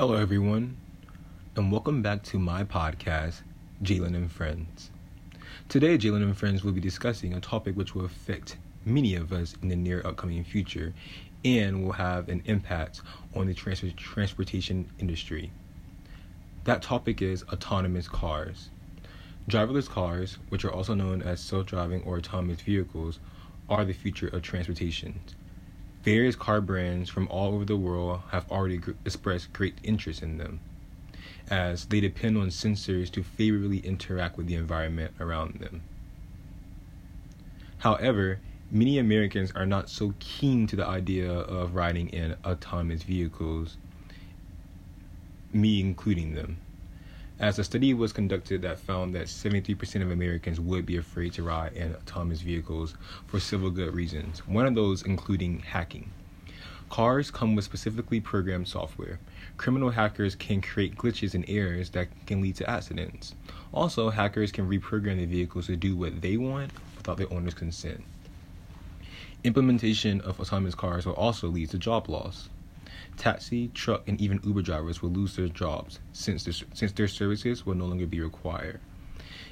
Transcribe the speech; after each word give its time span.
Hello, 0.00 0.14
everyone, 0.14 0.78
and 1.56 1.70
welcome 1.70 2.00
back 2.00 2.22
to 2.22 2.38
my 2.38 2.64
podcast, 2.64 3.42
Jalen 3.82 4.16
and 4.16 4.32
Friends. 4.32 4.90
Today, 5.68 5.98
Jalen 5.98 6.22
and 6.22 6.34
Friends 6.34 6.64
will 6.64 6.72
be 6.72 6.80
discussing 6.80 7.34
a 7.34 7.40
topic 7.40 7.76
which 7.76 7.94
will 7.94 8.06
affect 8.06 8.56
many 8.86 9.14
of 9.14 9.30
us 9.30 9.54
in 9.60 9.68
the 9.68 9.76
near 9.76 10.00
upcoming 10.06 10.42
future 10.42 10.94
and 11.44 11.84
will 11.84 11.92
have 11.92 12.30
an 12.30 12.40
impact 12.46 13.02
on 13.34 13.46
the 13.46 13.52
trans- 13.52 13.84
transportation 13.94 14.90
industry. 14.98 15.52
That 16.64 16.80
topic 16.80 17.20
is 17.20 17.42
autonomous 17.52 18.08
cars. 18.08 18.70
Driverless 19.50 19.90
cars, 19.90 20.38
which 20.48 20.64
are 20.64 20.72
also 20.72 20.94
known 20.94 21.20
as 21.20 21.42
self 21.42 21.66
driving 21.66 22.02
or 22.04 22.16
autonomous 22.16 22.62
vehicles, 22.62 23.20
are 23.68 23.84
the 23.84 23.92
future 23.92 24.28
of 24.28 24.40
transportation. 24.40 25.20
Various 26.02 26.34
car 26.34 26.60
brands 26.60 27.10
from 27.10 27.28
all 27.28 27.54
over 27.54 27.64
the 27.64 27.76
world 27.76 28.22
have 28.30 28.50
already 28.50 28.78
gr- 28.78 28.92
expressed 29.04 29.52
great 29.52 29.78
interest 29.82 30.22
in 30.22 30.38
them, 30.38 30.60
as 31.48 31.84
they 31.84 32.00
depend 32.00 32.38
on 32.38 32.48
sensors 32.48 33.10
to 33.12 33.22
favorably 33.22 33.78
interact 33.78 34.38
with 34.38 34.46
the 34.46 34.54
environment 34.54 35.12
around 35.20 35.60
them. 35.60 35.82
However, 37.78 38.40
many 38.70 38.98
Americans 38.98 39.52
are 39.52 39.66
not 39.66 39.90
so 39.90 40.14
keen 40.18 40.66
to 40.68 40.76
the 40.76 40.86
idea 40.86 41.30
of 41.30 41.74
riding 41.74 42.08
in 42.08 42.36
autonomous 42.44 43.02
vehicles, 43.02 43.76
me 45.52 45.80
including 45.80 46.34
them 46.34 46.58
as 47.40 47.58
a 47.58 47.64
study 47.64 47.94
was 47.94 48.12
conducted 48.12 48.60
that 48.60 48.78
found 48.78 49.14
that 49.14 49.26
73% 49.26 50.02
of 50.02 50.10
Americans 50.10 50.60
would 50.60 50.84
be 50.84 50.98
afraid 50.98 51.32
to 51.32 51.42
ride 51.42 51.72
in 51.72 51.94
autonomous 51.94 52.42
vehicles 52.42 52.94
for 53.26 53.40
several 53.40 53.70
good 53.70 53.94
reasons, 53.94 54.46
one 54.46 54.66
of 54.66 54.74
those 54.74 55.02
including 55.02 55.60
hacking. 55.60 56.10
Cars 56.90 57.30
come 57.30 57.54
with 57.54 57.64
specifically 57.64 58.20
programmed 58.20 58.68
software. 58.68 59.20
Criminal 59.56 59.88
hackers 59.88 60.34
can 60.34 60.60
create 60.60 60.96
glitches 60.96 61.34
and 61.34 61.46
errors 61.48 61.90
that 61.90 62.08
can 62.26 62.42
lead 62.42 62.56
to 62.56 62.68
accidents. 62.68 63.34
Also, 63.72 64.10
hackers 64.10 64.52
can 64.52 64.68
reprogram 64.68 65.16
the 65.16 65.24
vehicles 65.24 65.66
to 65.66 65.76
do 65.76 65.96
what 65.96 66.20
they 66.20 66.36
want 66.36 66.72
without 66.96 67.16
their 67.16 67.32
owner's 67.32 67.54
consent. 67.54 68.04
Implementation 69.44 70.20
of 70.20 70.38
autonomous 70.40 70.74
cars 70.74 71.06
will 71.06 71.14
also 71.14 71.48
lead 71.48 71.70
to 71.70 71.78
job 71.78 72.10
loss. 72.10 72.50
Taxi, 73.16 73.68
truck, 73.68 74.08
and 74.08 74.20
even 74.20 74.40
Uber 74.42 74.62
drivers 74.62 75.02
will 75.02 75.10
lose 75.10 75.36
their 75.36 75.48
jobs 75.48 76.00
since, 76.12 76.48
since 76.72 76.92
their 76.92 77.08
services 77.08 77.66
will 77.66 77.74
no 77.74 77.86
longer 77.86 78.06
be 78.06 78.20
required. 78.20 78.80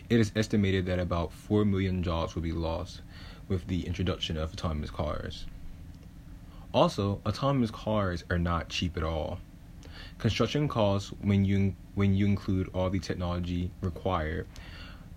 It 0.09 0.21
is 0.21 0.33
estimated 0.35 0.87
that 0.87 0.99
about 0.99 1.33
4 1.33 1.65
million 1.65 2.03
jobs 2.03 2.35
will 2.35 2.43
be 2.43 2.53
lost 2.53 3.03
with 3.47 3.67
the 3.67 3.87
introduction 3.87 4.37
of 4.37 4.53
autonomous 4.53 4.91
cars. 4.91 5.47
Also, 6.73 7.21
autonomous 7.27 7.71
cars 7.71 8.25
are 8.31 8.39
not 8.39 8.69
cheap 8.69 8.97
at 8.97 9.03
all. 9.03 9.39
Construction 10.19 10.69
costs 10.69 11.11
when 11.21 11.45
you 11.45 11.75
when 11.95 12.15
you 12.15 12.27
include 12.27 12.69
all 12.75 12.91
the 12.91 12.99
technology 12.99 13.71
required 13.81 14.47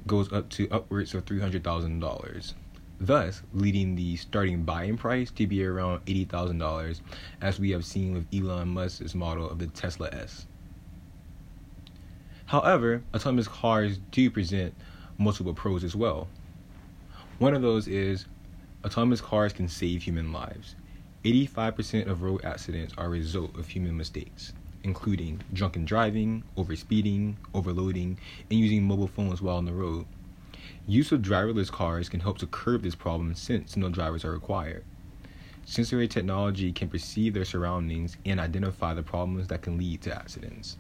goes 0.08 0.32
up 0.34 0.50
to 0.50 0.68
upwards 0.72 1.14
of 1.14 1.26
$300,000 1.26 2.54
thus 3.02 3.42
leading 3.52 3.96
the 3.96 4.16
starting 4.16 4.64
buying 4.64 4.96
price 4.96 5.32
to 5.32 5.48
be 5.48 5.66
around 5.66 6.06
$80,000, 6.06 7.02
as 7.42 7.60
we 7.60 7.72
have 7.72 7.84
seen 7.84 8.14
with 8.14 8.28
Elon 8.34 8.70
Musk's 8.70 9.16
model 9.16 9.50
of 9.50 9.58
the 9.58 9.68
Tesla 9.68 10.08
S. 10.14 10.46
However, 12.46 13.04
autonomous 13.16 13.48
cars 13.48 13.98
do 14.12 14.30
present 14.30 14.76
multiple 15.18 15.54
pros 15.54 15.84
as 15.84 15.96
well. 15.96 16.28
One 17.40 17.56
of 17.56 17.64
those 17.64 17.88
is 17.88 18.28
autonomous 18.86 19.22
cars 19.22 19.52
can 19.52 19.68
save 19.68 20.04
human 20.04 20.32
lives. 20.32 20.76
85% 21.26 22.08
of 22.08 22.22
road 22.22 22.42
accidents 22.44 22.94
are 22.98 23.06
a 23.06 23.10
result 23.10 23.58
of 23.58 23.70
human 23.70 23.98
mistakes, 23.98 24.54
including 24.84 25.42
drunken 25.54 25.86
driving, 25.86 26.44
overspeeding, 26.56 27.38
overloading, 27.54 28.20
and 28.50 28.60
using 28.60 28.84
mobile 28.84 29.08
phones 29.08 29.42
while 29.42 29.58
on 29.58 29.66
the 29.66 29.74
road. 29.74 30.06
Use 30.88 31.12
of 31.12 31.22
driverless 31.22 31.72
cars 31.72 32.10
can 32.10 32.20
help 32.20 32.38
to 32.40 32.48
curb 32.48 32.84
this 32.84 32.96
problem 32.96 33.36
since 33.36 33.78
no 33.78 33.90
drivers 33.90 34.26
are 34.26 34.32
required. 34.32 34.84
Sensory 35.66 36.08
technology 36.08 36.72
can 36.72 36.90
perceive 36.90 37.34
their 37.34 37.46
surroundings 37.46 38.18
and 38.26 38.40
identify 38.40 38.94
the 38.94 39.04
problems 39.04 39.48
that 39.48 39.62
can 39.62 39.78
lead 39.78 40.02
to 40.02 40.14
accidents. 40.14 40.78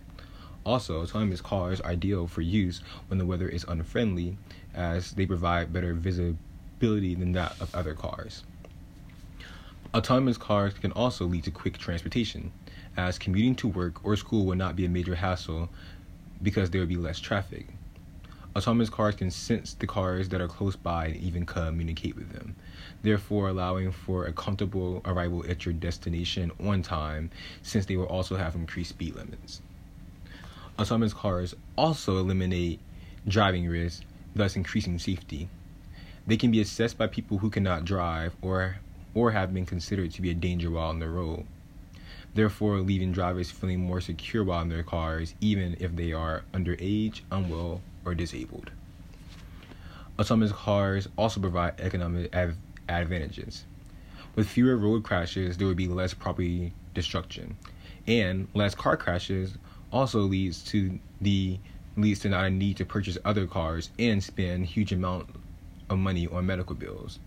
Also, 0.65 1.01
autonomous 1.01 1.41
cars 1.41 1.79
are 1.81 1.91
ideal 1.91 2.27
for 2.27 2.41
use 2.41 2.81
when 3.07 3.17
the 3.17 3.25
weather 3.25 3.47
is 3.47 3.65
unfriendly, 3.67 4.37
as 4.73 5.11
they 5.11 5.25
provide 5.25 5.73
better 5.73 5.93
visibility 5.93 7.15
than 7.15 7.31
that 7.31 7.59
of 7.59 7.73
other 7.73 7.93
cars. 7.93 8.43
Autonomous 9.93 10.37
cars 10.37 10.73
can 10.73 10.91
also 10.91 11.25
lead 11.25 11.43
to 11.43 11.51
quick 11.51 11.77
transportation, 11.77 12.51
as 12.95 13.17
commuting 13.17 13.55
to 13.55 13.67
work 13.67 14.03
or 14.05 14.15
school 14.15 14.45
will 14.45 14.55
not 14.55 14.75
be 14.75 14.85
a 14.85 14.89
major 14.89 15.15
hassle 15.15 15.69
because 16.41 16.69
there 16.69 16.81
will 16.81 16.87
be 16.87 16.95
less 16.95 17.19
traffic. 17.19 17.67
Autonomous 18.53 18.89
cars 18.89 19.15
can 19.15 19.31
sense 19.31 19.75
the 19.75 19.87
cars 19.87 20.27
that 20.29 20.41
are 20.41 20.47
close 20.47 20.75
by 20.75 21.05
and 21.05 21.15
even 21.15 21.45
communicate 21.45 22.15
with 22.15 22.33
them, 22.33 22.53
therefore 23.01 23.47
allowing 23.47 23.91
for 23.93 24.25
a 24.25 24.33
comfortable 24.33 25.01
arrival 25.05 25.45
at 25.47 25.65
your 25.65 25.73
destination 25.73 26.51
on 26.59 26.81
time 26.81 27.29
since 27.61 27.85
they 27.85 27.95
will 27.95 28.07
also 28.07 28.35
have 28.35 28.55
increased 28.55 28.89
speed 28.89 29.15
limits. 29.15 29.61
Autonomous 30.77 31.13
cars 31.13 31.55
also 31.77 32.17
eliminate 32.17 32.81
driving 33.25 33.67
risks, 33.67 34.05
thus 34.35 34.57
increasing 34.57 34.99
safety. 34.99 35.47
They 36.27 36.35
can 36.35 36.51
be 36.51 36.59
assessed 36.59 36.97
by 36.97 37.07
people 37.07 37.37
who 37.37 37.49
cannot 37.49 37.85
drive 37.85 38.35
or 38.41 38.79
or 39.13 39.31
have 39.31 39.53
been 39.53 39.65
considered 39.65 40.11
to 40.11 40.21
be 40.21 40.29
a 40.29 40.33
danger 40.33 40.71
while 40.71 40.89
on 40.89 40.99
the 40.99 41.09
road, 41.09 41.45
therefore 42.33 42.79
leaving 42.79 43.11
drivers 43.11 43.51
feeling 43.51 43.79
more 43.79 44.01
secure 44.01 44.43
while 44.43 44.61
in 44.61 44.69
their 44.69 44.83
cars 44.83 45.35
even 45.41 45.75
if 45.79 45.95
they 45.95 46.13
are 46.13 46.43
underage, 46.53 47.21
unwell, 47.31 47.81
or 48.05 48.15
disabled. 48.15 48.71
Autonomous 50.19 50.51
cars 50.51 51.07
also 51.17 51.39
provide 51.39 51.79
economic 51.79 52.35
av- 52.35 52.55
advantages. 52.87 53.65
With 54.35 54.47
fewer 54.47 54.77
road 54.77 55.03
crashes, 55.03 55.57
there 55.57 55.67
would 55.67 55.77
be 55.77 55.87
less 55.87 56.13
property 56.13 56.73
destruction, 56.93 57.57
and 58.07 58.47
less 58.53 58.75
car 58.75 58.95
crashes 58.97 59.57
also 59.91 60.21
leads 60.21 60.63
to 60.65 60.99
the 61.19 61.59
leads 61.97 62.21
to 62.21 62.29
not 62.29 62.45
a 62.45 62.49
need 62.49 62.77
to 62.77 62.85
purchase 62.85 63.17
other 63.25 63.45
cars 63.45 63.89
and 63.99 64.23
spend 64.23 64.65
huge 64.65 64.93
amount 64.93 65.27
of 65.89 65.97
money 65.97 66.27
on 66.27 66.45
medical 66.45 66.75
bills. 66.75 67.19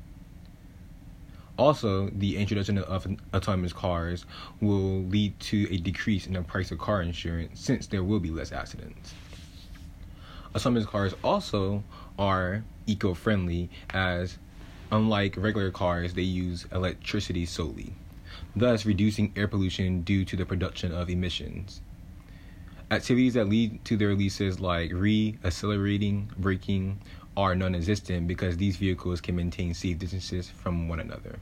Also, 1.57 2.11
the 2.11 2.37
introduction 2.37 2.79
of 2.79 3.07
autonomous 3.33 3.73
cars 3.73 4.27
will 4.61 5.03
lead 5.05 5.39
to 5.39 5.73
a 5.73 5.77
decrease 5.77 6.27
in 6.27 6.33
the 6.33 6.43
price 6.43 6.73
of 6.73 6.79
car 6.79 7.01
insurance 7.01 7.61
since 7.61 7.87
there 7.87 8.03
will 8.03 8.19
be 8.19 8.31
less 8.31 8.51
accidents. 8.51 9.15
Autonomous 10.55 10.87
cars 10.87 11.15
also 11.23 11.85
are 12.19 12.65
eco-friendly 12.87 13.71
as 13.91 14.39
unlike 14.91 15.37
regular 15.37 15.71
cars 15.71 16.15
they 16.15 16.23
use 16.23 16.67
electricity 16.73 17.47
solely, 17.47 17.93
thus 18.57 18.85
reducing 18.85 19.33
air 19.37 19.49
pollution 19.49 20.03
due 20.03 20.25
to 20.25 20.37
the 20.37 20.45
production 20.45 20.93
of 20.93 21.09
emissions. 21.09 21.81
Activities 22.91 23.35
that 23.35 23.49
lead 23.49 23.85
to 23.85 23.97
the 23.97 24.07
releases 24.07 24.61
like 24.61 24.93
re-accelerating, 24.93 26.31
braking 26.37 27.01
are 27.37 27.55
non-existent 27.55 28.28
because 28.28 28.56
these 28.56 28.77
vehicles 28.77 29.21
can 29.21 29.37
maintain 29.37 29.75
safe 29.75 29.99
distances 29.99 30.49
from 30.50 30.89
one 30.89 31.00
another. 31.00 31.39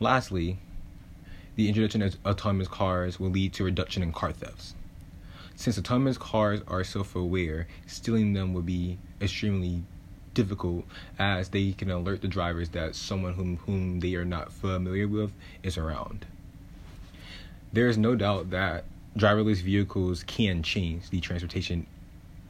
Lastly, 0.00 0.58
the 1.56 1.68
introduction 1.68 2.02
of 2.02 2.16
autonomous 2.24 2.68
cars 2.68 3.18
will 3.18 3.30
lead 3.30 3.52
to 3.54 3.64
reduction 3.64 4.02
in 4.02 4.12
car 4.12 4.32
thefts. 4.32 4.74
Since 5.56 5.78
autonomous 5.78 6.18
cars 6.18 6.60
are 6.68 6.84
self 6.84 7.16
aware, 7.16 7.66
stealing 7.86 8.32
them 8.32 8.54
would 8.54 8.66
be 8.66 8.98
extremely 9.20 9.82
difficult 10.34 10.84
as 11.18 11.48
they 11.48 11.72
can 11.72 11.90
alert 11.90 12.22
the 12.22 12.28
drivers 12.28 12.68
that 12.70 12.94
someone 12.94 13.34
whom, 13.34 13.56
whom 13.66 13.98
they 13.98 14.14
are 14.14 14.24
not 14.24 14.52
familiar 14.52 15.08
with 15.08 15.32
is 15.64 15.76
around. 15.76 16.26
There 17.72 17.88
is 17.88 17.98
no 17.98 18.14
doubt 18.14 18.50
that 18.50 18.84
driverless 19.16 19.60
vehicles 19.62 20.22
can 20.22 20.62
change 20.62 21.10
the 21.10 21.20
transportation 21.20 21.86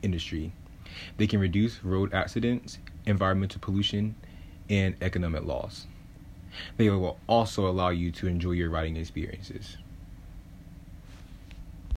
industry. 0.02 0.52
They 1.17 1.26
can 1.26 1.40
reduce 1.40 1.85
road 1.85 2.12
accidents, 2.14 2.79
environmental 3.06 3.61
pollution, 3.61 4.17
and 4.69 4.96
economic 5.00 5.44
loss. 5.44 5.87
They 6.76 6.90
will 6.90 7.19
also 7.26 7.69
allow 7.69 7.90
you 7.90 8.11
to 8.12 8.26
enjoy 8.26 8.52
your 8.52 8.70
riding 8.70 8.96
experiences. 8.96 9.76